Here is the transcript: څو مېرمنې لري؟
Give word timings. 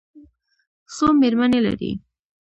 څو 0.95 1.05
مېرمنې 1.19 1.59
لري؟ 1.65 1.91